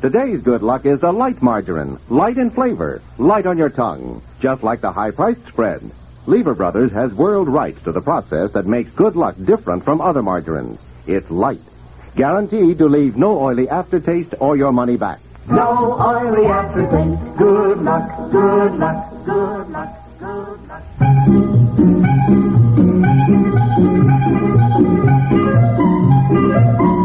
Today's 0.00 0.42
good 0.42 0.62
luck 0.62 0.84
is 0.84 1.02
a 1.02 1.12
light 1.12 1.40
margarine, 1.40 1.98
light 2.08 2.36
in 2.36 2.50
flavor, 2.50 3.00
light 3.18 3.46
on 3.46 3.56
your 3.56 3.70
tongue, 3.70 4.20
just 4.40 4.62
like 4.62 4.80
the 4.80 4.90
high-priced 4.90 5.46
spread. 5.46 5.80
Lever 6.26 6.54
Brothers 6.54 6.92
has 6.92 7.14
world 7.14 7.48
rights 7.48 7.82
to 7.84 7.92
the 7.92 8.00
process 8.00 8.52
that 8.52 8.66
makes 8.66 8.90
good 8.90 9.14
luck 9.16 9.36
different 9.44 9.84
from 9.84 10.00
other 10.00 10.22
margarines. 10.22 10.80
It's 11.06 11.30
light, 11.30 11.60
guaranteed 12.16 12.78
to 12.78 12.86
leave 12.86 13.16
no 13.16 13.38
oily 13.38 13.68
aftertaste 13.68 14.34
or 14.40 14.56
your 14.56 14.72
money 14.72 14.96
back. 14.96 15.20
No 15.48 16.00
oily 16.00 16.46
aftertaste. 16.46 17.36
Good 17.36 17.82
luck, 17.82 18.30
good 18.30 18.74
luck, 18.74 19.24
good 19.24 19.68
luck, 19.70 20.18
good 20.18 20.68
luck. 20.68 20.82
Well, 26.32 27.01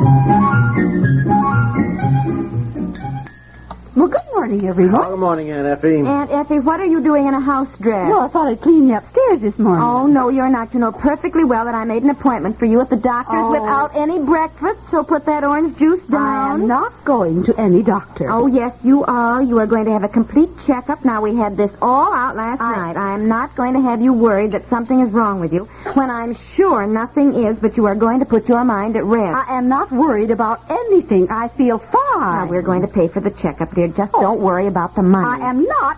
morning, 4.68 4.90
everyone. 4.90 5.10
good 5.10 5.20
morning, 5.20 5.52
Aunt 5.52 5.68
Effie. 5.68 5.98
Aunt 5.98 6.32
Effie, 6.32 6.60
what 6.60 6.80
are 6.80 6.86
you 6.86 7.02
doing 7.02 7.28
in 7.28 7.34
a 7.34 7.40
house 7.40 7.70
dress? 7.80 8.10
Well, 8.10 8.22
I 8.22 8.28
thought 8.28 8.48
I'd 8.48 8.62
clean 8.62 8.90
you 8.90 8.96
upstairs 8.96 9.42
this 9.42 9.58
morning. 9.58 9.84
Oh, 9.84 10.08
no, 10.08 10.30
you're 10.30 10.50
not. 10.50 10.74
You 10.74 10.80
know 10.80 10.92
perfectly 10.92 11.44
well 11.44 11.66
that 11.66 11.76
I 11.76 11.86
made 11.86 12.04
an 12.04 12.10
appointment 12.10 12.60
for 12.60 12.66
you 12.66 12.82
at 12.82 12.90
the 12.90 12.98
doctor's 12.98 13.38
Oh. 13.38 13.52
without 13.52 13.96
any 13.96 14.20
breakfast, 14.20 14.80
so 14.92 15.04
put 15.04 15.26
that 15.26 15.44
orange 15.44 15.78
juice 15.78 16.04
down. 16.08 16.22
I 16.22 16.54
am 16.54 16.68
not 16.68 17.06
going 17.06 17.46
to 17.46 17.60
any 17.60 17.84
doctor. 17.84 18.30
Oh, 18.30 18.48
yes, 18.48 18.76
you 18.84 19.04
are. 19.06 19.42
You 19.42 19.60
are 19.60 19.68
going 19.68 19.86
to 19.86 19.92
have 19.92 20.04
a 20.04 20.10
complete 20.10 20.50
checkup. 20.66 21.06
Now, 21.06 21.22
we 21.22 21.36
had 21.36 21.56
this 21.56 21.72
all 21.82 22.14
out 22.14 22.36
last 22.36 22.60
night. 22.60 22.98
I 22.98 23.14
am 23.14 23.28
not 23.28 23.56
going 23.56 23.74
to 23.74 23.82
have 23.82 24.02
you 24.02 24.14
worried 24.14 24.52
that 24.52 24.70
something 24.70 25.00
is 25.00 25.12
wrong 25.12 25.40
with 25.40 25.54
you 25.54 25.66
when 25.94 26.10
I'm 26.10 26.36
sure 26.56 26.86
nothing 26.86 27.46
is, 27.46 27.58
but 27.58 27.78
you 27.78 27.86
are 27.86 27.96
going 27.96 28.20
to 28.20 28.26
put 28.26 28.48
your 28.48 28.64
mind 28.66 28.98
at 28.98 29.04
rest. 29.06 29.36
I 29.36 29.58
am 29.58 29.70
not 29.70 29.92
worried 29.92 30.32
about 30.32 30.70
anything. 30.70 31.28
I 31.30 31.48
feel 31.50 31.78
fine. 31.80 32.18
Now, 32.20 32.48
we're 32.48 32.62
going 32.62 32.82
to 32.82 32.88
pay 32.88 33.08
for 33.08 33.22
the 33.22 33.32
checkup, 33.32 33.74
dear. 33.74 33.88
Just 33.88 34.12
oh. 34.16 34.22
don't 34.22 34.42
worry 34.42 34.57
about 34.66 34.96
the 34.96 35.04
money. 35.04 35.44
I 35.44 35.50
am 35.50 35.64
not. 35.64 35.98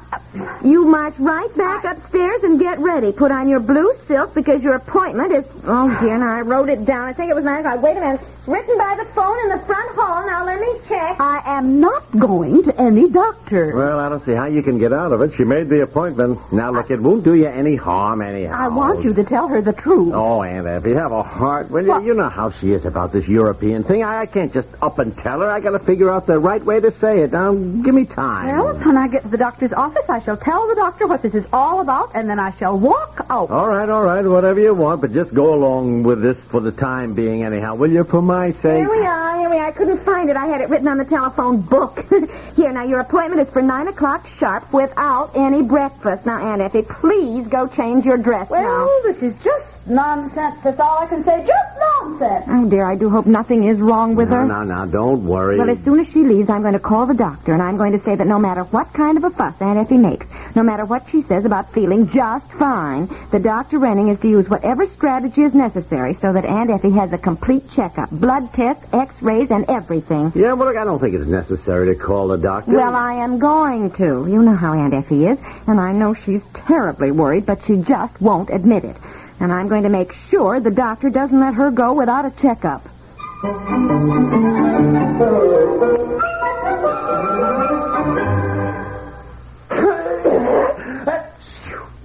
You 0.64 0.86
march 0.86 1.16
right 1.18 1.56
back 1.56 1.86
upstairs 1.86 2.44
and 2.44 2.60
get 2.60 2.80
ready. 2.80 3.14
Put 3.14 3.32
on 3.32 3.48
your 3.48 3.62
blue 3.62 3.94
silk 4.08 4.36
because 4.36 4.62
your 4.62 4.76
appointment 4.76 5.32
is. 5.32 5.46
Oh 5.66 5.88
dear, 6.02 6.18
now 6.18 6.36
I 6.36 6.42
wrote 6.42 6.70
it 6.70 6.84
down. 6.86 7.08
I 7.08 7.14
think 7.14 7.32
it 7.32 7.36
was 7.36 7.46
nine 7.46 7.60
o'clock. 7.66 7.82
Wait 7.82 7.96
a 7.98 8.00
minute. 8.02 8.22
It's 8.22 8.48
written 8.48 8.78
by 8.78 8.96
the 8.96 9.06
phone 9.14 9.38
in 9.46 9.50
the 9.58 9.66
front 9.66 9.96
hall. 9.96 10.26
Now 10.28 10.46
let 10.46 10.60
me 10.60 10.74
check. 10.88 11.20
I 11.20 11.42
am 11.46 11.80
not 11.80 12.12
going 12.18 12.64
to 12.64 12.80
any 12.80 13.10
doctor. 13.10 13.76
Well, 13.76 14.00
I 14.00 14.10
don't 14.10 14.24
see 14.26 14.34
how 14.34 14.46
you 14.48 14.62
can 14.62 14.78
get 14.78 14.92
out 14.94 15.12
of 15.14 15.22
it. 15.22 15.34
She 15.36 15.44
made 15.44 15.70
the 15.70 15.82
appointment. 15.84 16.52
Now, 16.52 16.72
look, 16.72 16.92
it 16.92 17.00
won't 17.00 17.24
do 17.24 17.34
you 17.34 17.48
any 17.48 17.76
harm 17.76 18.22
anyhow. 18.22 18.56
I 18.60 18.68
want 18.68 19.04
you 19.04 19.14
to 19.14 19.24
tell 19.24 19.48
her 19.48 19.62
the 19.62 19.74
truth. 19.74 20.14
Oh, 20.14 20.42
Aunt 20.44 20.68
Effie, 20.68 20.94
have 20.94 21.12
a 21.12 21.24
heart. 21.24 21.70
Well, 21.70 21.86
you, 21.86 22.08
you 22.08 22.14
know 22.14 22.30
how 22.30 22.52
she 22.52 22.72
is 22.72 22.86
about 22.86 23.12
this 23.12 23.28
European 23.28 23.84
thing. 23.84 24.04
I, 24.04 24.22
I 24.22 24.26
can't 24.26 24.54
just 24.54 24.68
up 24.82 25.00
and 25.00 25.16
tell 25.18 25.40
her. 25.40 25.50
I 25.50 25.60
got 25.60 25.72
to 25.72 25.80
figure 25.80 26.10
out 26.10 26.28
the 26.28 26.40
right 26.40 26.64
way 26.64 26.80
to 26.80 26.92
say 27.00 27.20
it. 27.20 27.32
Now, 27.32 27.54
give 27.54 27.94
me 27.96 28.06
time. 28.06 28.49
Well, 28.52 28.74
when 28.80 28.98
I 28.98 29.08
get 29.08 29.24
to 29.24 29.28
the 29.30 29.38
doctor's 29.38 29.74
office, 29.74 30.10
I 30.10 30.20
shall 30.22 30.38
tell 30.38 30.68
the 30.68 30.76
doctor 30.76 31.08
what 31.08 31.22
this 31.22 31.34
is 31.34 31.46
all 31.54 31.82
about, 31.82 32.12
and 32.16 32.30
then 32.30 32.40
I 32.40 32.52
shall 32.52 32.80
walk 32.80 33.26
out. 33.30 33.50
All 33.50 33.68
right, 33.68 33.88
all 33.88 34.04
right, 34.04 34.26
whatever 34.26 34.60
you 34.60 34.74
want, 34.74 35.02
but 35.02 35.14
just 35.14 35.34
go 35.34 35.54
along 35.54 36.04
with 36.04 36.22
this 36.22 36.40
for 36.40 36.60
the 36.60 36.72
time 36.72 37.14
being 37.14 37.44
anyhow, 37.44 37.76
will 37.76 37.92
you, 37.92 38.04
for 38.04 38.22
my 38.22 38.52
sake? 38.54 38.78
Here 38.78 38.90
we 38.90 39.06
are. 39.06 39.40
Here 39.40 39.50
we 39.50 39.58
are. 39.58 39.68
I 39.68 39.72
couldn't 39.72 40.04
find 40.04 40.30
it. 40.30 40.36
I 40.36 40.48
had 40.48 40.62
it 40.62 40.70
written 40.70 40.88
on 40.88 40.98
the 40.98 41.06
telephone 41.06 41.62
book. 41.62 42.06
Here, 42.56 42.72
now 42.72 42.84
your 42.84 43.02
appointment 43.02 43.42
is 43.48 43.54
for 43.54 43.62
nine 43.62 43.88
o'clock 43.88 44.28
sharp 44.40 44.72
without 44.74 45.36
any 45.36 45.62
breakfast. 45.62 46.26
Now, 46.26 46.40
Aunt 46.40 46.62
Effie, 46.62 46.84
please 46.84 47.48
go 47.48 47.68
change 47.68 48.06
your 48.06 48.18
dress 48.18 48.50
now. 48.50 48.64
Well, 48.64 49.02
this 49.04 49.22
is 49.22 49.36
just 49.44 49.88
nonsense. 49.88 50.56
That's 50.64 50.80
all 50.80 51.00
I 51.00 51.08
can 51.08 51.24
say. 51.24 51.38
Just 51.46 51.80
nonsense. 51.80 51.89
Oh 52.02 52.68
dear, 52.70 52.86
I 52.90 52.96
do 52.96 53.10
hope 53.10 53.26
nothing 53.26 53.66
is 53.66 53.78
wrong 53.78 54.16
with 54.16 54.30
No, 54.30 54.38
her. 54.38 54.46
No, 54.46 54.64
no, 54.64 54.86
no, 54.86 54.92
don't 54.92 55.26
worry. 55.26 55.58
Well, 55.58 55.70
as 55.70 55.84
soon 55.84 56.00
as 56.00 56.08
she 56.08 56.20
leaves, 56.20 56.50
I'm 56.50 56.62
going 56.62 56.74
to 56.74 56.80
call 56.80 57.06
the 57.06 57.14
doctor, 57.14 57.54
and 57.54 57.62
I'm 57.62 57.78
going 57.78 57.92
to 57.92 58.00
say 58.00 58.16
that 58.16 58.26
no 58.26 58.40
matter 58.40 58.64
what 58.64 58.94
kind 58.94 59.18
of 59.18 59.24
a 59.26 59.30
fuss 59.32 59.56
Aunt 59.60 59.78
Effie 59.78 59.98
makes, 59.98 60.26
no 60.56 60.64
matter 60.64 60.86
what 60.86 61.10
she 61.10 61.22
says 61.24 61.46
about 61.46 61.74
feeling 61.74 62.10
just 62.10 62.50
fine, 62.54 63.08
the 63.32 63.40
Dr. 63.40 63.80
Renning 63.80 64.12
is 64.14 64.20
to 64.22 64.30
use 64.30 64.50
whatever 64.50 64.88
strategy 64.88 65.42
is 65.42 65.54
necessary 65.54 66.14
so 66.16 66.32
that 66.34 66.46
Aunt 66.46 66.70
Effie 66.70 66.92
has 66.92 67.12
a 67.12 67.18
complete 67.18 67.70
checkup, 67.72 68.10
blood 68.12 68.54
tests, 68.54 68.86
X-rays, 68.94 69.52
and 69.52 69.70
everything. 69.70 70.32
Yeah, 70.36 70.54
well, 70.54 70.70
look, 70.70 70.78
I 70.78 70.86
don't 70.86 71.00
think 71.00 71.16
it's 71.16 71.28
necessary 71.28 71.94
to 71.94 72.00
call 72.00 72.30
the 72.30 72.38
doctor. 72.38 72.72
Well, 72.76 72.96
I 72.96 73.16
am 73.16 73.40
going 73.40 73.92
to. 73.92 74.26
You 74.30 74.42
know 74.42 74.56
how 74.56 74.74
Aunt 74.74 74.94
Effie 74.94 75.26
is, 75.26 75.40
and 75.68 75.80
I 75.80 75.92
know 75.92 76.14
she's 76.14 76.42
terribly 76.54 77.12
worried, 77.12 77.46
but 77.46 77.60
she 77.66 77.78
just 77.78 78.20
won't 78.22 78.50
admit 78.50 78.86
it. 78.86 78.96
And 79.40 79.54
I'm 79.54 79.68
going 79.68 79.84
to 79.84 79.90
make 79.90 80.14
sure 80.30 80.60
the 80.60 80.72
doctor 80.72 81.10
doesn't 81.10 81.40
let 81.40 81.54
her 81.54 81.72
go 81.72 81.94
without 81.94 82.26
a 82.26 82.32
checkup. 82.42 82.84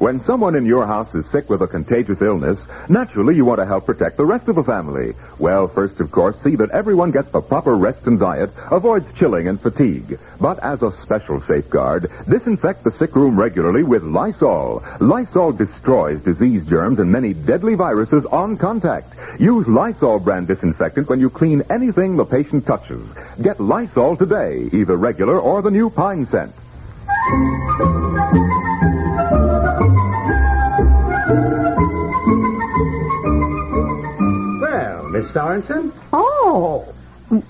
When 0.05 0.23
someone 0.27 0.55
in 0.55 0.67
your 0.67 0.85
house 0.87 1.15
is 1.15 1.25
sick 1.31 1.49
with 1.49 1.63
a 1.63 1.67
contagious 1.67 2.21
illness, 2.21 2.59
naturally 2.91 3.37
you 3.37 3.47
want 3.47 3.61
to 3.61 3.65
help 3.65 3.87
protect 3.87 4.19
the 4.19 4.27
rest 4.27 4.49
of 4.49 4.57
the 4.57 4.63
family. 4.63 5.15
Well, 5.39 5.67
first, 5.67 5.99
of 5.99 6.11
course, 6.11 6.37
see 6.45 6.57
that 6.57 6.73
everyone 6.73 7.11
gets 7.11 7.31
the 7.31 7.41
proper 7.41 7.75
rest 7.75 8.07
and 8.07 8.21
diet, 8.21 8.51
avoids 8.71 9.11
chilling 9.15 9.49
and 9.49 9.59
fatigue. 9.59 10.19
But 10.39 10.59
as 10.63 10.83
a 10.83 10.93
special 11.01 11.41
safeguard, 11.49 12.13
disinfect 12.29 12.85
the 12.85 12.93
sick 12.93 13.17
room 13.17 13.41
regularly 13.41 13.83
with 13.83 14.03
Lysol. 14.03 14.85
Lysol 15.01 15.53
destroys 15.53 16.21
disease 16.21 16.67
germs 16.67 16.99
and 16.99 17.11
many 17.11 17.33
deadly 17.33 17.75
viruses 17.75 18.27
on 18.27 18.59
contact. 18.59 19.15
Use 19.41 19.67
Lysol 19.67 20.19
brand 20.19 20.49
disinfectant 20.49 21.09
when 21.09 21.19
you 21.19 21.31
clean 21.31 21.63
anything 21.71 22.19
the 22.19 22.27
patient 22.27 22.67
touches. 22.67 23.09
Get 23.41 23.59
Lysol 23.59 24.19
today, 24.19 24.69
either 24.71 24.99
regular 24.99 25.41
or 25.41 25.63
the 25.63 25.71
new 25.71 25.89
pine 25.89 26.27
scent. 26.27 26.53
Sorensen? 35.35 35.93
Oh. 36.13 36.95
Mm, 37.29 37.43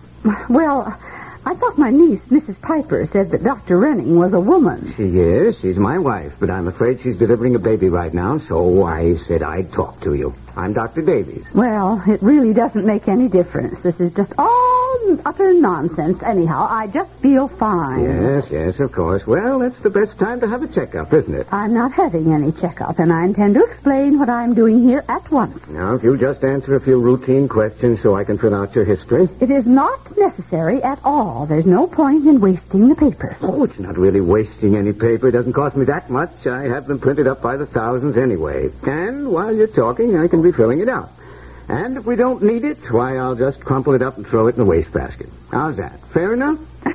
well, 0.49 0.99
I 1.47 1.55
thought 1.55 1.77
my 1.77 1.91
niece, 1.91 2.23
Mrs. 2.31 2.59
Piper, 2.63 3.07
said 3.13 3.31
that 3.33 3.45
Dr. 3.45 3.79
Renning 3.79 4.17
was 4.19 4.33
a 4.33 4.41
woman. 4.41 4.95
She 4.97 5.03
is. 5.19 5.59
She's 5.61 5.77
my 5.77 5.99
wife, 5.99 6.33
but 6.41 6.51
I'm 6.51 6.67
afraid 6.67 7.01
she's 7.03 7.19
delivering 7.19 7.55
a 7.55 7.59
baby 7.59 7.91
right 7.91 8.15
now, 8.15 8.39
so 8.39 8.85
I 8.85 9.17
said 9.29 9.43
I'd 9.43 9.71
talk 9.73 10.01
to 10.01 10.15
you. 10.15 10.35
I'm 10.57 10.73
Dr. 10.73 11.03
Davies. 11.03 11.45
Well, 11.53 12.03
it 12.07 12.23
really 12.23 12.55
doesn't 12.55 12.87
make 12.87 13.09
any 13.09 13.29
difference. 13.29 13.79
This 13.81 14.01
is 14.01 14.15
just 14.15 14.33
all 14.39 14.74
utter 15.25 15.53
nonsense. 15.55 16.23
Anyhow, 16.23 16.67
I 16.71 16.87
just 16.87 17.11
feel 17.21 17.49
fine. 17.49 18.05
Yes, 18.05 18.45
yes, 18.51 18.81
of 18.81 18.93
course. 18.93 19.27
Well, 19.27 19.63
it's 19.63 19.81
the 19.81 19.91
best 19.91 20.19
time 20.19 20.41
to 20.41 20.49
have 20.49 20.63
a 20.63 20.69
checkup, 20.69 21.13
isn't 21.13 21.35
it? 21.35 21.47
I'm 21.53 21.75
not 21.75 21.93
having 21.93 22.33
any 22.33 22.53
checkup, 22.53 22.99
and 22.99 23.13
I 23.13 23.25
intend 23.25 23.55
to 23.55 23.65
explain 23.65 24.19
what 24.19 24.29
I'm 24.29 24.55
doing 24.55 24.83
here 24.83 25.05
at 25.09 25.31
once. 25.31 25.67
Now, 25.69 25.95
if 25.95 26.03
you'll 26.03 26.17
just 26.17 26.43
answer 26.45 26.75
a 26.77 26.81
few 26.81 27.01
routine 27.01 27.49
questions 27.49 28.01
so 28.03 28.17
I 28.17 28.25
can 28.25 28.39
fill 28.39 28.55
out 28.55 28.75
your 28.75 28.85
history. 28.85 29.29
It 29.41 29.51
is 29.51 29.67
not 29.67 30.17
necessary 30.17 30.83
at 30.83 30.99
all. 31.05 31.47
There's 31.47 31.67
no 31.67 31.87
point 31.87 32.27
in 32.27 32.41
wasting 32.41 32.89
the 32.89 32.95
paper. 32.95 33.37
Oh, 33.43 33.65
it's 33.65 33.79
not 33.79 33.97
really 33.97 34.21
wasting 34.21 34.77
any 34.77 34.93
paper. 34.93 35.29
It 35.29 35.33
doesn't 35.33 35.53
cost 35.53 35.77
me 35.77 35.85
that 35.87 36.11
much. 36.11 36.47
I 36.47 36.65
have 36.65 36.87
them 36.87 36.99
printed 36.99 37.27
up 37.27 37.43
by 37.43 37.57
the 37.57 37.67
thousands 37.67 38.17
anyway. 38.17 38.71
And 38.83 39.29
while 39.29 39.55
you're 39.55 39.67
talking, 39.67 40.17
I 40.19 40.29
can 40.29 40.43
be 40.43 40.53
filling 40.53 40.81
it 40.81 40.89
out. 40.89 41.11
And 41.69 41.97
if 41.97 42.05
we 42.05 42.17
don't 42.17 42.43
need 42.43 42.65
it, 42.65 42.79
why, 42.91 43.17
I'll 43.17 43.35
just 43.37 43.61
crumple 43.61 43.95
it 43.95 44.03
up 44.03 44.17
and 44.17 44.27
throw 44.27 44.47
it 44.49 44.57
in 44.57 44.61
the 44.61 44.65
wastebasket. 44.67 45.29
How's 45.51 45.77
that? 45.77 45.99
Fair 46.13 46.35
enough? 46.35 46.59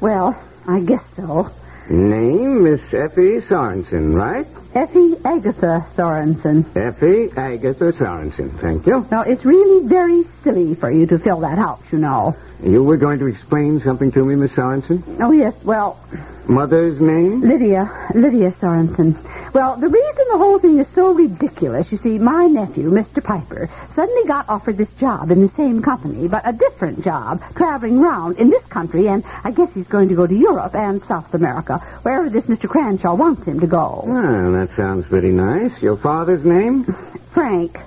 Well, 0.00 0.38
I 0.68 0.80
guess 0.80 1.02
so. 1.16 1.50
Name, 1.88 2.64
Miss 2.64 2.82
Effie 2.92 3.40
Sorensen, 3.40 4.14
right? 4.14 4.46
Effie 4.74 5.14
Agatha 5.24 5.86
Sorensen. 5.96 6.66
Effie 6.76 7.30
Agatha 7.36 7.92
Sorensen. 7.92 8.50
Thank 8.60 8.86
you. 8.86 9.06
Now, 9.10 9.22
it's 9.22 9.44
really 9.44 9.86
very 9.88 10.24
silly 10.42 10.74
for 10.74 10.90
you 10.90 11.06
to 11.06 11.18
fill 11.18 11.40
that 11.40 11.58
out, 11.58 11.80
you 11.90 11.98
know. 11.98 12.36
You 12.62 12.82
were 12.82 12.98
going 12.98 13.18
to 13.20 13.26
explain 13.26 13.80
something 13.80 14.12
to 14.12 14.24
me, 14.24 14.34
Miss 14.34 14.52
Sorensen? 14.52 15.02
Oh, 15.22 15.30
yes, 15.30 15.54
well, 15.64 15.98
Mother's 16.46 17.00
name? 17.00 17.40
Lydia, 17.40 18.10
Lydia 18.14 18.50
Sorensen. 18.52 19.16
Well, 19.56 19.76
the 19.76 19.88
reason 19.88 20.24
the 20.30 20.36
whole 20.36 20.58
thing 20.58 20.78
is 20.80 20.88
so 20.94 21.14
ridiculous, 21.14 21.90
you 21.90 21.96
see, 21.96 22.18
my 22.18 22.44
nephew, 22.44 22.90
Mr. 22.90 23.24
Piper, 23.24 23.70
suddenly 23.94 24.28
got 24.28 24.46
offered 24.50 24.76
this 24.76 24.90
job 25.00 25.30
in 25.30 25.40
the 25.40 25.48
same 25.56 25.80
company, 25.80 26.28
but 26.28 26.46
a 26.46 26.52
different 26.52 27.02
job, 27.02 27.42
traveling 27.54 27.98
round 27.98 28.38
in 28.38 28.50
this 28.50 28.66
country, 28.66 29.08
and 29.08 29.24
I 29.44 29.52
guess 29.52 29.72
he's 29.72 29.86
going 29.86 30.10
to 30.10 30.14
go 30.14 30.26
to 30.26 30.34
Europe 30.34 30.74
and 30.74 31.02
South 31.04 31.32
America, 31.32 31.78
wherever 32.02 32.28
this 32.28 32.44
Mr. 32.44 32.68
Cranshaw 32.68 33.14
wants 33.14 33.46
him 33.46 33.60
to 33.60 33.66
go. 33.66 34.04
Well, 34.06 34.52
that 34.52 34.76
sounds 34.76 35.06
pretty 35.06 35.30
nice. 35.30 35.80
Your 35.80 35.96
father's 35.96 36.44
name? 36.44 36.84
Frank. 37.30 37.80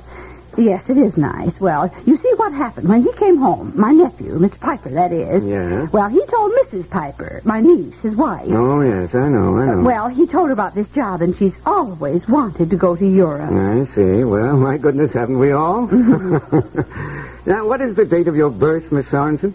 Yes, 0.59 0.89
it 0.89 0.97
is 0.97 1.15
nice. 1.15 1.57
Well, 1.61 1.93
you 2.05 2.17
see 2.17 2.33
what 2.35 2.51
happened 2.51 2.89
when 2.89 3.03
he 3.03 3.13
came 3.13 3.37
home. 3.37 3.71
My 3.75 3.91
nephew, 3.91 4.37
Mr. 4.37 4.59
Piper, 4.59 4.89
that 4.89 5.13
is. 5.13 5.41
Yeah. 5.45 5.87
Well, 5.93 6.09
he 6.09 6.25
told 6.25 6.51
Mrs. 6.51 6.89
Piper, 6.89 7.41
my 7.45 7.61
niece, 7.61 7.95
his 8.01 8.13
wife. 8.15 8.49
Oh, 8.49 8.81
yes, 8.81 9.15
I 9.15 9.29
know, 9.29 9.57
I 9.57 9.67
know. 9.67 9.81
Well, 9.81 10.09
he 10.09 10.27
told 10.27 10.47
her 10.47 10.53
about 10.53 10.75
this 10.75 10.89
job, 10.89 11.21
and 11.21 11.37
she's 11.37 11.53
always 11.65 12.27
wanted 12.27 12.71
to 12.71 12.75
go 12.75 12.97
to 12.97 13.07
Europe. 13.07 13.51
I 13.51 13.85
see. 13.95 14.25
Well, 14.25 14.57
my 14.57 14.77
goodness, 14.77 15.13
haven't 15.13 15.39
we 15.39 15.53
all? 15.53 15.87
now, 17.45 17.65
what 17.65 17.79
is 17.79 17.95
the 17.95 18.05
date 18.05 18.27
of 18.27 18.35
your 18.35 18.49
birth, 18.49 18.91
Miss 18.91 19.07
Sorensen? 19.07 19.53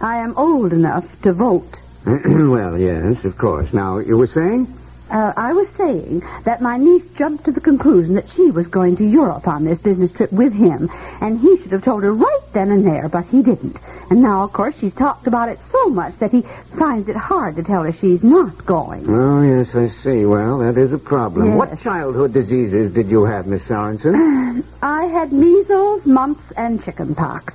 I 0.00 0.18
am 0.18 0.38
old 0.38 0.72
enough 0.72 1.04
to 1.22 1.32
vote. 1.32 1.76
well, 2.06 2.78
yes, 2.78 3.24
of 3.24 3.36
course. 3.36 3.72
Now, 3.72 3.98
you 3.98 4.16
were 4.16 4.28
saying? 4.28 4.72
Uh, 5.10 5.32
I 5.36 5.52
was 5.52 5.68
saying 5.76 6.22
that 6.44 6.60
my 6.60 6.76
niece 6.76 7.04
jumped 7.16 7.44
to 7.46 7.52
the 7.52 7.60
conclusion 7.60 8.14
that 8.14 8.30
she 8.36 8.50
was 8.50 8.66
going 8.66 8.96
to 8.96 9.04
Europe 9.04 9.48
on 9.48 9.64
this 9.64 9.78
business 9.78 10.12
trip 10.12 10.30
with 10.32 10.52
him, 10.52 10.90
and 11.20 11.40
he 11.40 11.60
should 11.60 11.72
have 11.72 11.84
told 11.84 12.02
her 12.02 12.12
right 12.12 12.40
then 12.52 12.70
and 12.70 12.84
there, 12.86 13.08
but 13.08 13.24
he 13.26 13.42
didn't. 13.42 13.78
And 14.10 14.22
now, 14.22 14.44
of 14.44 14.52
course, 14.52 14.74
she's 14.78 14.94
talked 14.94 15.26
about 15.26 15.48
it 15.48 15.58
so 15.70 15.88
much 15.88 16.18
that 16.18 16.30
he 16.30 16.42
finds 16.78 17.08
it 17.08 17.16
hard 17.16 17.56
to 17.56 17.62
tell 17.62 17.82
her 17.82 17.92
she's 17.92 18.22
not 18.22 18.64
going. 18.64 19.04
Oh, 19.08 19.42
yes, 19.42 19.74
I 19.74 19.88
see. 20.02 20.24
Well, 20.24 20.58
that 20.58 20.78
is 20.78 20.92
a 20.92 20.98
problem. 20.98 21.48
Yes. 21.48 21.56
What 21.56 21.80
childhood 21.82 22.32
diseases 22.32 22.92
did 22.92 23.08
you 23.10 23.24
have, 23.24 23.46
Miss 23.46 23.62
Sorensen? 23.62 24.64
I 24.82 25.04
had 25.06 25.32
measles, 25.32 26.04
mumps, 26.06 26.52
and 26.56 26.82
chicken 26.82 27.14
pox. 27.14 27.54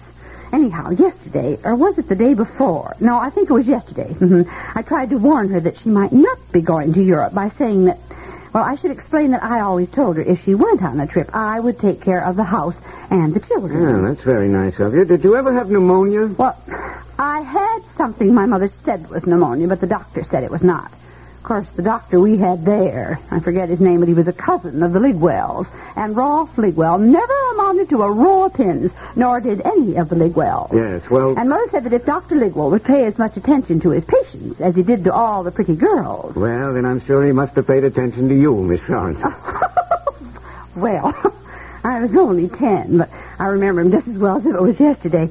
Anyhow, 0.53 0.91
yesterday, 0.91 1.57
or 1.63 1.75
was 1.75 1.97
it 1.97 2.07
the 2.07 2.15
day 2.15 2.35
before? 2.35 2.95
No, 2.99 3.17
I 3.17 3.31
think 3.31 3.49
it 3.49 3.53
was 3.53 3.67
yesterday. 3.67 4.15
Mhm. 4.19 4.47
I 4.75 4.83
tried 4.83 5.09
to 5.09 5.17
warn 5.17 5.49
her 5.49 5.59
that 5.59 5.77
she 5.79 5.89
might 5.89 6.13
not 6.13 6.37
be 6.51 6.61
going 6.61 6.93
to 6.93 7.01
Europe 7.01 7.33
by 7.33 7.49
saying 7.57 7.85
that, 7.85 7.97
well, 8.53 8.63
I 8.63 8.75
should 8.75 8.91
explain 8.91 9.31
that 9.31 9.43
I 9.43 9.61
always 9.61 9.89
told 9.89 10.17
her 10.17 10.21
if 10.21 10.43
she 10.43 10.53
went 10.53 10.83
on 10.83 10.99
a 10.99 11.07
trip, 11.07 11.31
I 11.33 11.59
would 11.59 11.79
take 11.79 12.01
care 12.01 12.23
of 12.23 12.35
the 12.35 12.43
house 12.43 12.75
and 13.09 13.33
the 13.33 13.39
children. 13.39 13.81
Yeah, 13.81 14.07
that's 14.07 14.21
very 14.21 14.47
nice 14.47 14.79
of 14.79 14.93
you. 14.93 15.05
Did 15.05 15.23
you 15.23 15.35
ever 15.35 15.51
have 15.53 15.71
pneumonia? 15.71 16.27
Well, 16.37 16.55
I 17.17 17.41
had 17.41 17.79
something 17.97 18.31
my 18.31 18.45
mother 18.45 18.69
said 18.85 19.09
was 19.09 19.25
pneumonia, 19.25 19.67
but 19.67 19.81
the 19.81 19.87
doctor 19.87 20.23
said 20.23 20.43
it 20.43 20.51
was 20.51 20.61
not. 20.61 20.91
Of 21.43 21.47
course, 21.47 21.67
the 21.75 21.83
doctor 21.83 22.21
we 22.21 22.37
had 22.37 22.63
there, 22.63 23.19
I 23.29 23.41
forget 23.41 23.67
his 23.67 23.81
name, 23.81 23.99
but 23.99 24.07
he 24.07 24.13
was 24.13 24.29
a 24.29 24.31
cousin 24.33 24.81
of 24.81 24.93
the 24.93 24.99
Ligwells. 24.99 25.67
And 25.97 26.15
Rolf 26.15 26.55
Ligwell 26.55 27.01
never 27.01 27.33
amounted 27.53 27.89
to 27.89 28.03
a 28.03 28.09
row 28.09 28.45
of 28.45 28.53
pins, 28.53 28.93
nor 29.17 29.41
did 29.41 29.59
any 29.65 29.97
of 29.97 30.07
the 30.07 30.15
Ligwells. 30.15 30.71
Yes, 30.71 31.09
well... 31.09 31.37
And 31.37 31.49
Mother 31.49 31.67
said 31.69 31.83
that 31.83 31.91
if 31.91 32.05
Dr. 32.05 32.35
Ligwell 32.35 32.71
would 32.71 32.85
pay 32.85 33.03
as 33.03 33.17
much 33.17 33.35
attention 33.35 33.81
to 33.81 33.89
his 33.89 34.05
patients 34.05 34.61
as 34.61 34.73
he 34.73 34.83
did 34.83 35.03
to 35.03 35.11
all 35.11 35.43
the 35.43 35.51
pretty 35.51 35.75
girls. 35.75 36.33
Well, 36.33 36.75
then 36.75 36.85
I'm 36.85 37.01
sure 37.01 37.25
he 37.25 37.33
must 37.33 37.57
have 37.57 37.67
paid 37.67 37.83
attention 37.83 38.29
to 38.29 38.35
you, 38.35 38.55
Miss 38.63 38.79
Sorensen. 38.83 39.33
Well, 40.77 41.13
I 41.83 41.99
was 41.99 42.15
only 42.15 42.47
ten, 42.47 42.99
but 42.99 43.09
I 43.37 43.49
remember 43.49 43.81
him 43.81 43.91
just 43.91 44.07
as 44.07 44.17
well 44.17 44.37
as 44.37 44.45
if 44.45 44.55
it 44.55 44.61
was 44.61 44.79
yesterday. 44.79 45.27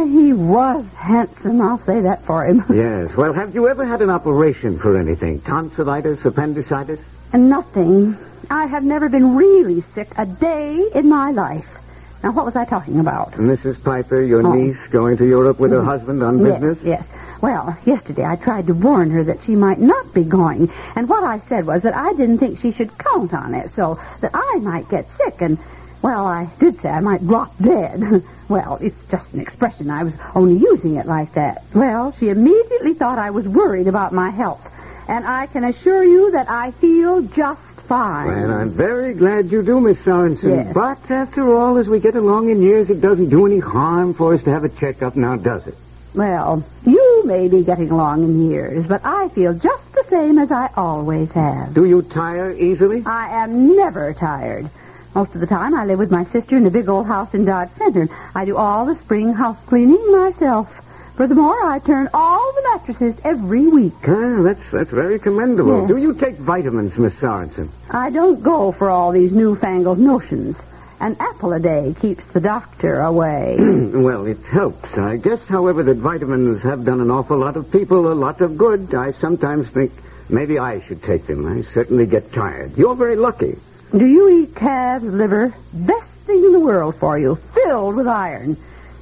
Ah, 0.00 0.04
he 0.06 0.32
was 0.32 0.86
handsome, 0.96 1.60
I'll 1.60 1.84
say 1.84 2.00
that 2.00 2.24
for 2.24 2.46
him. 2.46 2.64
yes, 2.72 3.14
well, 3.16 3.34
have 3.34 3.54
you 3.54 3.68
ever 3.68 3.84
had 3.84 4.00
an 4.00 4.08
operation 4.08 4.78
for 4.78 4.98
anything? 4.98 5.42
Tonsillitis, 5.42 6.24
appendicitis? 6.24 7.00
Nothing. 7.34 8.16
I 8.48 8.66
have 8.66 8.82
never 8.82 9.10
been 9.10 9.36
really 9.36 9.82
sick 9.94 10.08
a 10.16 10.24
day 10.24 10.88
in 10.94 11.08
my 11.10 11.30
life. 11.32 11.66
Now, 12.22 12.32
what 12.32 12.46
was 12.46 12.56
I 12.56 12.64
talking 12.64 12.98
about? 12.98 13.32
Mrs. 13.32 13.82
Piper, 13.82 14.22
your 14.22 14.46
Oh. 14.46 14.52
niece, 14.52 14.78
going 14.90 15.18
to 15.18 15.26
Europe 15.26 15.60
with 15.60 15.70
her 15.72 15.82
husband 15.84 16.22
on 16.22 16.42
business? 16.42 16.78
Yes, 16.82 17.04
yes. 17.04 17.06
Well, 17.42 17.76
yesterday 17.84 18.24
I 18.24 18.36
tried 18.36 18.66
to 18.68 18.74
warn 18.74 19.10
her 19.10 19.24
that 19.24 19.44
she 19.44 19.54
might 19.54 19.80
not 19.80 20.14
be 20.14 20.24
going, 20.24 20.70
and 20.96 21.08
what 21.10 21.24
I 21.24 21.40
said 21.48 21.66
was 21.66 21.82
that 21.82 21.94
I 21.96 22.12
didn't 22.14 22.38
think 22.38 22.60
she 22.60 22.72
should 22.72 22.90
count 22.98 23.34
on 23.34 23.54
it, 23.54 23.70
so 23.76 23.98
that 24.22 24.30
I 24.32 24.58
might 24.60 24.88
get 24.88 25.06
sick, 25.18 25.40
and, 25.42 25.58
well, 26.02 26.26
I 26.26 26.50
did 26.58 26.80
say 26.80 26.88
I 26.88 27.00
might 27.00 27.26
drop 27.26 27.56
dead. 27.58 28.24
well, 28.48 28.78
it's 28.80 28.96
just 29.10 29.32
an 29.32 29.40
expression. 29.40 29.90
I 29.90 30.04
was 30.04 30.14
only 30.34 30.56
using 30.56 30.96
it 30.96 31.06
like 31.06 31.34
that. 31.34 31.64
Well, 31.74 32.14
she 32.18 32.28
immediately 32.28 32.94
thought 32.94 33.18
I 33.18 33.30
was 33.30 33.46
worried 33.46 33.88
about 33.88 34.12
my 34.12 34.30
health, 34.30 34.66
and 35.08 35.26
I 35.26 35.46
can 35.46 35.64
assure 35.64 36.04
you 36.04 36.32
that 36.32 36.50
I 36.50 36.70
feel 36.72 37.22
just 37.22 37.60
fine. 37.82 38.28
Well, 38.28 38.52
I'm 38.52 38.70
very 38.70 39.14
glad 39.14 39.50
you 39.50 39.62
do, 39.62 39.80
Miss 39.80 39.98
Sorensen. 39.98 40.64
Yes. 40.64 40.72
But 40.72 41.10
after 41.10 41.54
all, 41.54 41.76
as 41.76 41.88
we 41.88 41.98
get 42.00 42.14
along 42.14 42.48
in 42.48 42.62
years, 42.62 42.88
it 42.88 43.00
doesn't 43.00 43.28
do 43.28 43.46
any 43.46 43.58
harm 43.58 44.14
for 44.14 44.32
us 44.32 44.42
to 44.44 44.50
have 44.52 44.64
a 44.64 44.68
checkup 44.68 45.16
now, 45.16 45.36
does 45.36 45.66
it? 45.66 45.74
Well, 46.14 46.64
you 46.86 47.22
may 47.24 47.48
be 47.48 47.62
getting 47.62 47.90
along 47.90 48.24
in 48.24 48.50
years, 48.50 48.86
but 48.86 49.00
I 49.04 49.28
feel 49.28 49.54
just 49.54 49.92
the 49.92 50.04
same 50.08 50.38
as 50.38 50.50
I 50.50 50.70
always 50.76 51.30
have. 51.32 51.74
Do 51.74 51.84
you 51.84 52.02
tire 52.02 52.52
easily? 52.52 53.02
I 53.06 53.42
am 53.42 53.76
never 53.76 54.14
tired. 54.14 54.70
Most 55.14 55.34
of 55.34 55.40
the 55.40 55.46
time, 55.46 55.74
I 55.74 55.84
live 55.84 55.98
with 55.98 56.10
my 56.10 56.24
sister 56.26 56.56
in 56.56 56.66
a 56.66 56.70
big 56.70 56.88
old 56.88 57.06
house 57.06 57.34
in 57.34 57.44
Dodge 57.44 57.70
Center. 57.76 58.08
I 58.34 58.44
do 58.44 58.56
all 58.56 58.86
the 58.86 58.96
spring 58.96 59.32
house 59.32 59.58
cleaning 59.66 60.12
myself. 60.12 60.68
Furthermore, 61.16 61.64
I 61.64 61.80
turn 61.80 62.08
all 62.14 62.52
the 62.54 62.62
mattresses 62.62 63.20
every 63.24 63.66
week. 63.66 63.92
Ah, 64.06 64.42
that's 64.42 64.70
that's 64.70 64.90
very 64.90 65.18
commendable. 65.18 65.80
Yes. 65.80 65.88
Do 65.88 65.96
you 65.96 66.14
take 66.14 66.36
vitamins, 66.36 66.96
Miss 66.96 67.12
Sorensen? 67.14 67.68
I 67.90 68.10
don't 68.10 68.42
go 68.42 68.72
for 68.72 68.88
all 68.88 69.12
these 69.12 69.32
newfangled 69.32 69.98
notions. 69.98 70.56
An 71.00 71.16
apple 71.18 71.52
a 71.52 71.60
day 71.60 71.94
keeps 72.00 72.24
the 72.26 72.40
doctor 72.40 73.00
away. 73.00 73.56
well, 73.58 74.26
it 74.26 74.42
helps. 74.46 74.92
I 74.94 75.16
guess, 75.16 75.40
however, 75.48 75.82
that 75.82 75.96
vitamins 75.96 76.62
have 76.62 76.84
done 76.84 77.00
an 77.00 77.10
awful 77.10 77.36
lot 77.36 77.56
of 77.56 77.70
people 77.70 78.10
a 78.10 78.14
lot 78.14 78.40
of 78.40 78.56
good. 78.56 78.94
I 78.94 79.12
sometimes 79.12 79.68
think 79.70 79.92
Maybe 80.30 80.60
I 80.60 80.80
should 80.80 81.02
take 81.02 81.26
them. 81.26 81.44
I 81.46 81.62
certainly 81.74 82.06
get 82.06 82.32
tired. 82.32 82.76
You're 82.78 82.94
very 82.94 83.16
lucky. 83.16 83.56
Do 83.96 84.06
you 84.06 84.42
eat 84.42 84.54
calves 84.54 85.04
liver? 85.04 85.54
Best 85.72 86.08
thing 86.26 86.44
in 86.44 86.52
the 86.52 86.60
world 86.60 86.96
for 87.00 87.18
you, 87.18 87.36
filled 87.54 87.96
with 87.96 88.06
iron. 88.06 88.56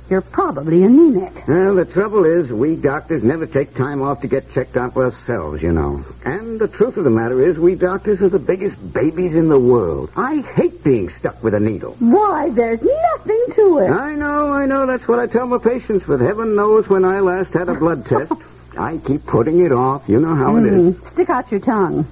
You're 0.09 0.23
probably 0.23 0.83
anemic. 0.85 1.47
Well, 1.47 1.75
the 1.75 1.85
trouble 1.85 2.25
is, 2.25 2.50
we 2.50 2.76
doctors 2.76 3.23
never 3.23 3.45
take 3.45 3.75
time 3.75 4.00
off 4.00 4.23
to 4.23 4.28
get 4.28 4.50
checked 4.54 4.78
out 4.78 4.97
ourselves, 4.97 5.62
you 5.62 5.71
know. 5.73 6.02
And 6.25 6.59
the 6.59 6.68
truth 6.68 6.97
of 6.97 7.04
the 7.04 7.11
matter 7.11 7.47
is, 7.47 7.59
we 7.59 7.75
doctors 7.75 8.23
are 8.23 8.30
the 8.30 8.38
biggest 8.38 8.76
babies 8.95 9.35
in 9.35 9.50
the 9.50 9.61
world. 9.61 10.11
I 10.16 10.40
hate 10.54 10.83
being 10.83 11.11
stuck 11.11 11.42
with 11.42 11.52
a 11.54 11.61
needle. 11.61 11.95
Why, 11.99 12.49
there's 12.49 12.80
nothing 12.80 13.45
to 13.57 13.78
it. 13.80 13.90
I 13.90 14.14
know, 14.14 14.50
I 14.50 14.64
know. 14.64 14.87
That's 14.87 15.07
what 15.07 15.18
I 15.18 15.26
tell 15.26 15.47
my 15.47 15.59
patients, 15.59 16.07
but 16.09 16.21
heaven 16.21 16.57
knows 16.57 16.88
when 16.88 17.04
I 17.04 17.21
last 17.21 17.52
had 17.52 17.68
a 17.68 17.75
blood 17.75 18.07
test. 18.07 18.33
I 18.78 18.97
keep 18.97 19.26
putting 19.26 19.61
it 19.66 19.73
off. 19.73 20.09
You 20.09 20.21
know 20.21 20.35
how 20.35 20.57
it 20.57 20.64
is. 20.64 20.95
Mm, 20.95 21.11
Stick 21.12 21.28
out 21.28 21.50
your 21.50 21.61
tongue. 21.61 22.07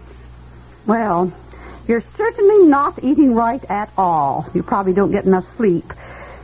Well, 0.85 1.33
you're 1.89 2.03
certainly 2.17 2.67
not 2.69 3.03
eating 3.03 3.35
right 3.35 3.65
at 3.71 3.91
all. 3.97 4.47
You 4.55 4.63
probably 4.63 4.93
don't 4.93 5.13
get 5.13 5.25
enough 5.25 5.47
sleep. 5.57 5.93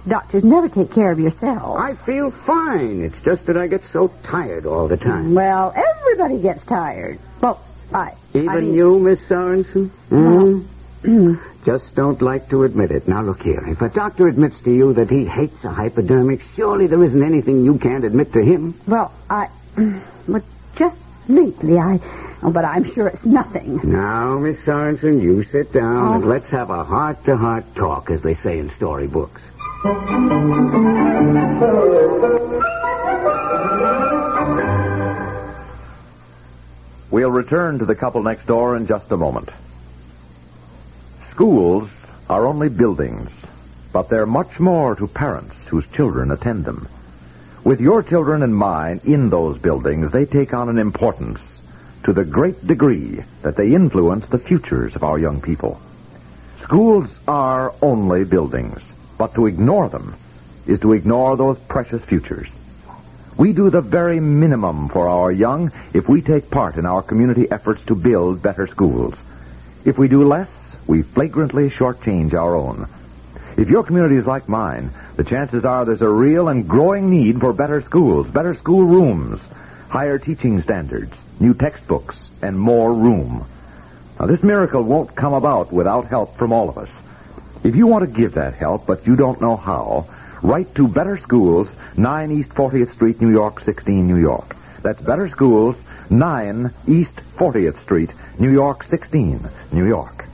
Doctors 0.06 0.42
never 0.42 0.68
take 0.68 0.92
care 0.92 1.12
of 1.12 1.20
yourself. 1.20 1.78
I 1.78 1.94
feel 1.94 2.30
fine. 2.30 3.02
It's 3.02 3.20
just 3.22 3.46
that 3.46 3.56
I 3.56 3.68
get 3.68 3.84
so 3.92 4.08
tired 4.24 4.66
all 4.66 4.88
the 4.88 4.96
time. 4.96 5.34
Well, 5.34 5.72
everybody 5.76 6.40
gets 6.40 6.64
tired. 6.64 7.18
Well, 7.40 7.60
I. 7.94 8.14
Even 8.34 8.48
I 8.48 8.56
mean, 8.56 8.74
you, 8.74 8.98
Miss 8.98 9.20
Sorensen? 9.20 9.90
Hmm? 10.08 11.34
Just 11.64 11.94
don't 11.94 12.20
like 12.20 12.48
to 12.48 12.64
admit 12.64 12.90
it. 12.90 13.06
Now, 13.06 13.22
look 13.22 13.42
here. 13.42 13.62
If 13.68 13.80
a 13.82 13.88
doctor 13.88 14.26
admits 14.26 14.58
to 14.60 14.72
you 14.72 14.94
that 14.94 15.08
he 15.10 15.24
hates 15.24 15.62
a 15.64 15.70
hypodermic, 15.70 16.42
surely 16.56 16.88
there 16.88 17.02
isn't 17.04 17.22
anything 17.22 17.64
you 17.64 17.78
can't 17.78 18.04
admit 18.04 18.32
to 18.32 18.42
him. 18.42 18.74
Well, 18.86 19.12
I. 19.30 19.48
But 20.28 20.44
just 20.76 20.96
lately, 21.28 21.78
I. 21.78 21.98
Oh, 22.44 22.50
but 22.50 22.64
I'm 22.64 22.92
sure 22.92 23.06
it's 23.08 23.24
nothing. 23.24 23.80
Now, 23.84 24.38
Miss 24.38 24.58
Sorensen, 24.60 25.20
you 25.22 25.44
sit 25.44 25.72
down 25.72 26.08
Oh. 26.08 26.14
and 26.14 26.26
let's 26.26 26.48
have 26.48 26.70
a 26.70 26.82
heart-to-heart 26.82 27.74
talk, 27.76 28.10
as 28.10 28.20
they 28.22 28.34
say 28.34 28.58
in 28.58 28.70
storybooks. 28.70 29.40
We'll 37.10 37.30
return 37.30 37.78
to 37.78 37.84
the 37.84 37.94
couple 37.94 38.22
next 38.22 38.46
door 38.46 38.74
in 38.76 38.86
just 38.86 39.10
a 39.12 39.16
moment. 39.16 39.50
Schools 41.30 41.90
are 42.30 42.46
only 42.46 42.70
buildings, 42.70 43.30
but 43.92 44.08
they're 44.08 44.24
much 44.26 44.58
more 44.58 44.94
to 44.96 45.06
parents 45.06 45.54
whose 45.66 45.86
children 45.88 46.30
attend 46.30 46.64
them. 46.64 46.88
With 47.64 47.80
your 47.80 48.02
children 48.02 48.42
and 48.42 48.56
mine 48.56 49.00
in 49.04 49.28
those 49.28 49.58
buildings, 49.58 50.10
they 50.10 50.24
take 50.24 50.54
on 50.54 50.68
an 50.70 50.78
importance 50.78 51.40
to 52.04 52.12
the 52.12 52.24
great 52.24 52.66
degree 52.66 53.22
that 53.42 53.56
they 53.56 53.74
influence 53.74 54.26
the 54.28 54.38
futures 54.38 54.94
of 54.96 55.04
our 55.04 55.18
young 55.18 55.40
people. 55.40 55.80
Schools 56.62 57.08
are 57.28 57.74
only 57.82 58.24
buildings, 58.24 58.80
but 59.18 59.34
to 59.34 59.46
ignore 59.46 59.88
them 59.88 60.16
is 60.66 60.80
to 60.80 60.92
ignore 60.92 61.36
those 61.36 61.58
precious 61.58 62.02
futures. 62.02 62.48
We 63.36 63.52
do 63.52 63.70
the 63.70 63.80
very 63.80 64.20
minimum 64.20 64.88
for 64.88 65.08
our 65.08 65.32
young 65.32 65.72
if 65.94 66.08
we 66.08 66.22
take 66.22 66.50
part 66.50 66.76
in 66.76 66.86
our 66.86 67.02
community 67.02 67.50
efforts 67.50 67.84
to 67.86 67.94
build 67.94 68.42
better 68.42 68.66
schools. 68.66 69.14
If 69.84 69.98
we 69.98 70.08
do 70.08 70.22
less, 70.22 70.50
we 70.86 71.02
flagrantly 71.02 71.70
shortchange 71.70 72.34
our 72.34 72.54
own. 72.54 72.88
If 73.56 73.68
your 73.68 73.84
community 73.84 74.16
is 74.16 74.26
like 74.26 74.48
mine, 74.48 74.90
the 75.16 75.24
chances 75.24 75.64
are 75.64 75.84
there's 75.84 76.02
a 76.02 76.08
real 76.08 76.48
and 76.48 76.68
growing 76.68 77.10
need 77.10 77.40
for 77.40 77.52
better 77.52 77.82
schools, 77.82 78.28
better 78.28 78.54
school 78.54 78.84
rooms, 78.84 79.40
higher 79.88 80.18
teaching 80.18 80.62
standards, 80.62 81.16
new 81.40 81.54
textbooks, 81.54 82.16
and 82.42 82.58
more 82.58 82.92
room. 82.92 83.46
Now, 84.18 84.26
this 84.26 84.42
miracle 84.42 84.82
won't 84.82 85.14
come 85.14 85.34
about 85.34 85.72
without 85.72 86.06
help 86.06 86.36
from 86.36 86.52
all 86.52 86.68
of 86.68 86.78
us. 86.78 86.90
If 87.64 87.76
you 87.76 87.86
want 87.86 88.04
to 88.04 88.20
give 88.20 88.34
that 88.34 88.54
help, 88.54 88.86
but 88.86 89.06
you 89.06 89.16
don't 89.16 89.40
know 89.40 89.56
how, 89.56 90.08
write 90.42 90.74
to 90.74 90.88
Better 90.88 91.16
Schools, 91.18 91.68
9 91.96 92.32
East 92.32 92.50
40th 92.50 92.92
Street, 92.92 93.20
New 93.20 93.30
York, 93.30 93.60
16, 93.60 94.06
New 94.06 94.20
York. 94.20 94.56
That's 94.82 95.00
Better 95.00 95.28
Schools, 95.28 95.76
9 96.10 96.72
East 96.86 97.14
40th 97.36 97.80
Street, 97.80 98.10
New 98.38 98.50
York, 98.50 98.84
16, 98.84 99.48
New 99.72 99.86
York. 99.86 100.24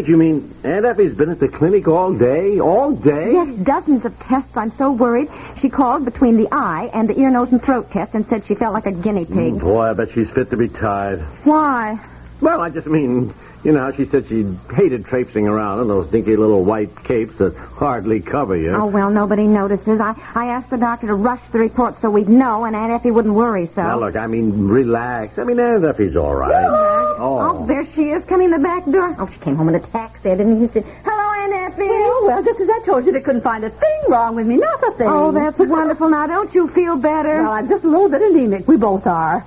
You 0.00 0.16
mean 0.16 0.54
eh, 0.64 0.70
Aunt 0.70 0.86
Effie's 0.86 1.14
been 1.14 1.30
at 1.30 1.38
the 1.38 1.48
clinic 1.48 1.86
all 1.86 2.14
day? 2.14 2.58
All 2.58 2.92
day? 2.92 3.32
Yes, 3.32 3.54
dozens 3.62 4.04
of 4.06 4.18
tests. 4.20 4.56
I'm 4.56 4.72
so 4.78 4.90
worried. 4.92 5.28
She 5.60 5.68
called 5.68 6.06
between 6.06 6.38
the 6.38 6.48
eye 6.50 6.90
and 6.94 7.08
the 7.08 7.18
ear, 7.20 7.30
nose, 7.30 7.52
and 7.52 7.62
throat 7.62 7.90
test 7.90 8.14
and 8.14 8.26
said 8.26 8.46
she 8.46 8.54
felt 8.54 8.72
like 8.72 8.86
a 8.86 8.92
guinea 8.92 9.26
pig. 9.26 9.54
Mm, 9.54 9.60
boy, 9.60 9.82
I 9.82 9.92
bet 9.92 10.10
she's 10.10 10.30
fit 10.30 10.48
to 10.50 10.56
be 10.56 10.68
tied. 10.68 11.18
Why? 11.44 12.00
Well, 12.40 12.62
I 12.62 12.70
just 12.70 12.86
mean, 12.86 13.34
you 13.64 13.72
know, 13.72 13.80
how 13.80 13.92
she 13.92 14.06
said 14.06 14.28
she 14.28 14.44
hated 14.74 15.04
traipsing 15.04 15.46
around 15.46 15.80
in 15.80 15.88
those 15.88 16.10
dinky 16.10 16.36
little 16.36 16.64
white 16.64 17.04
capes 17.04 17.36
that 17.38 17.56
hardly 17.56 18.20
cover 18.20 18.56
you. 18.56 18.74
Oh, 18.74 18.86
well, 18.86 19.10
nobody 19.10 19.44
notices. 19.44 20.00
I, 20.00 20.14
I 20.34 20.46
asked 20.46 20.70
the 20.70 20.78
doctor 20.78 21.08
to 21.08 21.14
rush 21.14 21.42
the 21.52 21.58
report 21.58 22.00
so 22.00 22.10
we'd 22.10 22.28
know, 22.28 22.64
and 22.64 22.74
Aunt 22.74 22.92
Effie 22.92 23.10
wouldn't 23.10 23.34
worry 23.34 23.66
so. 23.66 23.82
Now, 23.82 24.00
look, 24.00 24.16
I 24.16 24.26
mean, 24.26 24.68
relax. 24.68 25.38
I 25.38 25.44
mean, 25.44 25.60
Aunt 25.60 25.84
Effie's 25.84 26.16
all 26.16 26.34
right. 26.34 26.64
Oh, 26.64 27.16
oh 27.18 27.66
there 27.66 27.81
she 27.81 27.81
is, 28.12 28.24
coming 28.24 28.46
in 28.46 28.50
the 28.52 28.58
back 28.58 28.84
door. 28.84 29.14
Oh, 29.18 29.28
she 29.32 29.38
came 29.40 29.56
home 29.56 29.68
in 29.68 29.74
a 29.74 29.80
taxi, 29.80 30.28
didn't 30.28 30.60
you? 30.60 30.68
Said, 30.72 30.84
Hello, 31.04 31.42
Aunt 31.42 31.72
Effie. 31.72 31.88
Oh, 31.88 32.24
well, 32.26 32.42
just 32.42 32.60
as 32.60 32.68
I 32.68 32.80
told 32.84 33.06
you, 33.06 33.12
they 33.12 33.20
couldn't 33.20 33.42
find 33.42 33.64
a 33.64 33.70
thing 33.70 34.00
wrong 34.08 34.36
with 34.36 34.46
me. 34.46 34.56
Not 34.56 34.82
a 34.88 34.92
thing. 34.92 35.08
Oh, 35.08 35.32
that's 35.32 35.58
wonderful. 35.58 36.08
Now, 36.08 36.26
don't 36.26 36.54
you 36.54 36.68
feel 36.68 36.96
better? 36.96 37.42
Well, 37.42 37.52
I'm 37.52 37.68
just 37.68 37.84
a 37.84 37.88
little 37.88 38.08
bit 38.08 38.22
anemic. 38.22 38.68
We 38.68 38.76
both 38.76 39.06
are. 39.06 39.44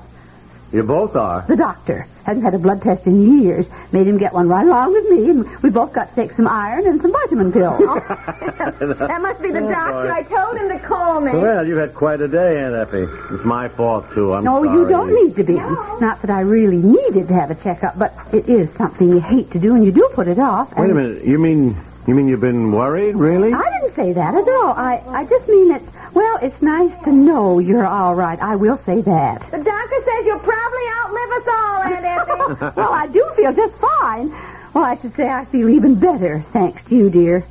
You 0.71 0.83
both 0.83 1.15
are. 1.15 1.45
The 1.47 1.55
doctor 1.55 2.07
hasn't 2.25 2.43
had 2.43 2.53
a 2.53 2.59
blood 2.59 2.81
test 2.81 3.05
in 3.05 3.39
years. 3.41 3.65
Made 3.91 4.07
him 4.07 4.17
get 4.17 4.33
one 4.33 4.49
right 4.49 4.65
along 4.65 4.93
with 4.93 5.07
me, 5.09 5.29
and 5.29 5.61
we 5.61 5.69
both 5.69 5.93
got 5.93 6.09
to 6.09 6.15
take 6.15 6.33
some 6.33 6.47
iron 6.47 6.85
and 6.87 7.01
some 7.01 7.11
vitamin 7.13 7.51
pills. 7.53 7.79
that 7.85 9.19
must 9.21 9.41
be 9.41 9.51
the 9.51 9.59
Oh, 9.65 9.69
doctor. 9.69 9.93
boy. 10.07 10.11
I 10.11 10.23
told 10.23 10.57
him 10.57 10.69
to 10.69 10.79
call 10.85 11.21
me. 11.21 11.31
Well, 11.33 11.65
you've 11.67 11.77
had 11.77 11.93
quite 11.93 12.19
a 12.21 12.27
day, 12.27 12.57
Aunt 12.59 12.75
Effie. 12.75 13.07
It's 13.33 13.45
my 13.45 13.67
fault, 13.69 14.11
too. 14.13 14.33
I'm 14.33 14.43
no, 14.43 14.63
sorry. 14.63 14.77
you 14.79 14.89
don't 14.89 15.13
need 15.13 15.35
to 15.35 15.43
be. 15.43 15.53
Not 15.53 16.21
that 16.21 16.29
I 16.31 16.41
really 16.41 16.77
needed 16.77 17.27
to 17.29 17.33
have 17.33 17.51
a 17.51 17.55
checkup, 17.55 17.97
but 17.97 18.13
it 18.33 18.49
is 18.49 18.71
something 18.73 19.07
you 19.07 19.19
hate 19.21 19.51
to 19.51 19.59
do, 19.59 19.75
and 19.75 19.85
you 19.85 19.91
do 19.91 20.09
put 20.13 20.27
it 20.27 20.39
off. 20.39 20.75
Wait 20.75 20.89
a 20.89 20.93
minute. 20.93 21.23
You 21.25 21.37
mean 21.39 21.77
you 22.07 22.13
mean 22.13 22.27
you've 22.27 22.41
been 22.41 22.71
worried, 22.71 23.15
really? 23.15 23.51
I 23.53 23.79
didn't 23.81 23.95
say 23.95 24.13
that 24.13 24.35
at 24.35 24.47
all. 24.47 24.73
I, 24.73 25.01
I 25.07 25.25
just 25.25 25.47
mean 25.47 25.69
that, 25.69 25.81
well, 26.15 26.39
it's 26.41 26.61
nice 26.61 26.95
to 27.03 27.11
know 27.11 27.59
you're 27.59 27.85
all 27.85 28.15
right. 28.15 28.39
I 28.41 28.55
will 28.55 28.77
say 28.77 29.01
that. 29.01 29.41
The 29.51 29.57
doctor 29.63 29.95
says 30.05 30.25
you'll 30.25 30.39
probably 30.39 30.87
outlive 30.97 31.31
us 31.31 31.47
all, 31.47 31.83
Aunt 31.83 32.05
Effie. 32.63 32.79
well, 32.79 32.91
I 32.93 33.07
do 33.07 33.23
feel 33.35 33.53
just 33.53 33.75
fine. 33.75 34.29
Well, 34.73 34.83
I 34.85 34.95
should 34.95 35.13
say 35.15 35.27
I 35.29 35.45
feel 35.45 35.69
even 35.69 35.95
better, 35.95 36.43
thanks 36.51 36.83
to 36.85 36.95
you, 36.95 37.09
dear. 37.09 37.45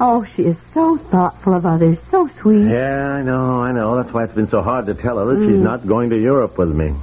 Oh, 0.00 0.24
she 0.24 0.42
is 0.44 0.56
so 0.74 0.96
thoughtful 0.96 1.54
of 1.54 1.66
others, 1.66 1.98
so 2.10 2.28
sweet. 2.40 2.68
Yeah, 2.70 3.14
I 3.14 3.22
know, 3.22 3.60
I 3.62 3.72
know. 3.72 3.96
That's 3.96 4.12
why 4.14 4.24
it's 4.24 4.34
been 4.34 4.46
so 4.46 4.62
hard 4.62 4.86
to 4.86 4.94
tell 4.94 5.18
her 5.18 5.24
that 5.34 5.44
she's 5.46 5.56
Mm. 5.56 5.62
not 5.64 5.86
going 5.86 6.10
to 6.10 6.18
Europe 6.18 6.56
with 6.58 6.72
me. 6.72 6.94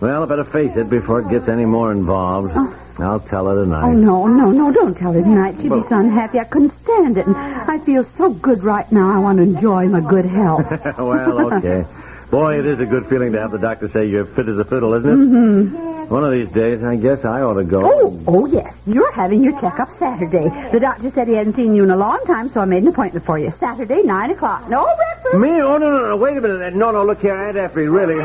Well, 0.00 0.22
I 0.22 0.26
better 0.26 0.44
face 0.44 0.76
it 0.76 0.88
before 0.88 1.20
it 1.20 1.28
gets 1.28 1.48
any 1.48 1.64
more 1.66 1.90
involved. 1.92 2.56
I'll 2.98 3.20
tell 3.20 3.46
her 3.48 3.54
tonight. 3.56 3.88
Oh, 3.88 3.92
no, 3.92 4.26
no, 4.26 4.50
no, 4.50 4.70
don't 4.70 4.96
tell 4.96 5.12
her 5.12 5.20
tonight. 5.22 5.56
She'd 5.60 5.72
be 5.72 5.82
so 5.88 5.96
unhappy. 5.98 6.38
I 6.38 6.44
couldn't 6.44 6.72
stand 6.84 7.18
it. 7.18 7.26
And 7.26 7.34
I 7.70 7.78
feel 7.78 8.04
so 8.18 8.30
good 8.30 8.64
right 8.64 8.90
now. 8.90 9.08
I 9.10 9.18
want 9.18 9.36
to 9.36 9.44
enjoy 9.44 9.86
my 9.86 10.00
good 10.00 10.26
health. 10.26 10.68
well, 10.98 11.54
okay. 11.54 11.86
Boy, 12.28 12.58
it 12.58 12.66
is 12.66 12.80
a 12.80 12.86
good 12.86 13.06
feeling 13.06 13.30
to 13.30 13.40
have 13.40 13.52
the 13.52 13.60
doctor 13.60 13.86
say 13.88 14.06
you're 14.06 14.24
fit 14.24 14.48
as 14.48 14.58
a 14.58 14.64
fiddle, 14.64 14.92
isn't 14.94 15.08
it? 15.08 15.14
Mm-hmm. 15.14 16.08
One 16.12 16.24
of 16.24 16.32
these 16.32 16.48
days, 16.48 16.82
I 16.82 16.96
guess 16.96 17.24
I 17.24 17.42
ought 17.42 17.54
to 17.54 17.64
go. 17.64 17.82
Oh, 17.84 18.20
oh, 18.26 18.46
yes. 18.46 18.74
You're 18.86 19.12
having 19.12 19.44
your 19.44 19.52
checkup 19.60 19.96
Saturday. 20.00 20.48
The 20.72 20.80
doctor 20.80 21.12
said 21.12 21.28
he 21.28 21.34
hadn't 21.34 21.54
seen 21.54 21.76
you 21.76 21.84
in 21.84 21.90
a 21.90 21.96
long 21.96 22.18
time, 22.26 22.50
so 22.50 22.58
I 22.58 22.64
made 22.64 22.82
an 22.82 22.88
appointment 22.88 23.24
for 23.24 23.38
you. 23.38 23.52
Saturday, 23.52 24.02
9 24.02 24.30
o'clock. 24.32 24.68
No 24.68 24.92
breakfast. 24.96 25.38
Me? 25.38 25.50
Oh, 25.62 25.78
no, 25.78 25.90
no, 25.92 26.08
no. 26.08 26.16
Wait 26.16 26.36
a 26.36 26.40
minute. 26.40 26.74
No, 26.74 26.90
no, 26.90 27.04
look 27.04 27.20
here, 27.20 27.36
Aunt 27.36 27.56
Effie. 27.56 27.86
Really? 27.86 28.16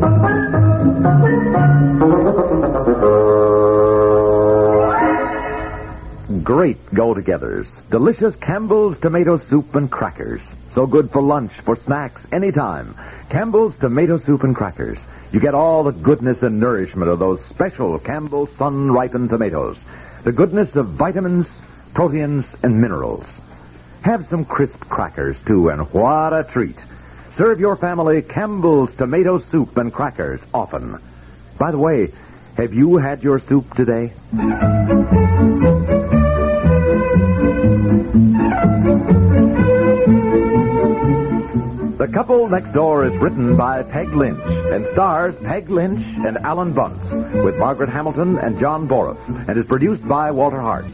Oh, 0.00 0.12
Great 6.46 6.78
go-togethers. 6.94 7.66
Delicious 7.90 8.36
Campbell's 8.36 8.96
tomato 9.00 9.36
soup 9.36 9.74
and 9.74 9.90
crackers. 9.90 10.40
So 10.74 10.86
good 10.86 11.10
for 11.10 11.20
lunch, 11.20 11.50
for 11.64 11.74
snacks, 11.74 12.22
anytime. 12.32 12.94
Campbell's 13.28 13.76
tomato 13.76 14.16
soup 14.18 14.44
and 14.44 14.54
crackers. 14.54 15.00
You 15.32 15.40
get 15.40 15.56
all 15.56 15.82
the 15.82 15.90
goodness 15.90 16.44
and 16.44 16.60
nourishment 16.60 17.10
of 17.10 17.18
those 17.18 17.44
special 17.46 17.98
Campbell 17.98 18.46
sun-ripened 18.46 19.28
tomatoes. 19.28 19.76
The 20.22 20.30
goodness 20.30 20.76
of 20.76 20.90
vitamins, 20.90 21.48
proteins, 21.94 22.46
and 22.62 22.80
minerals. 22.80 23.26
Have 24.02 24.28
some 24.28 24.44
crisp 24.44 24.78
crackers, 24.88 25.36
too, 25.46 25.70
and 25.70 25.92
what 25.92 26.32
a 26.32 26.44
treat. 26.44 26.78
Serve 27.34 27.58
your 27.58 27.74
family 27.74 28.22
Campbell's 28.22 28.94
tomato 28.94 29.40
soup 29.40 29.76
and 29.76 29.92
crackers 29.92 30.42
often. 30.54 30.96
By 31.58 31.72
the 31.72 31.78
way, 31.78 32.12
have 32.56 32.72
you 32.72 32.98
had 32.98 33.24
your 33.24 33.40
soup 33.40 33.74
today? 33.74 34.12
The 41.98 42.08
Couple 42.10 42.48
Next 42.48 42.72
Door 42.72 43.08
is 43.08 43.16
written 43.20 43.58
by 43.58 43.82
Peg 43.82 44.08
Lynch 44.14 44.40
and 44.46 44.86
stars 44.86 45.36
Peg 45.36 45.68
Lynch 45.68 46.02
and 46.26 46.38
Alan 46.38 46.72
Bunce 46.72 47.02
with 47.44 47.58
Margaret 47.58 47.90
Hamilton 47.90 48.38
and 48.38 48.58
John 48.58 48.86
Boris 48.86 49.18
and 49.28 49.58
is 49.58 49.66
produced 49.66 50.08
by 50.08 50.30
Walter 50.30 50.62
Hart. 50.62 50.86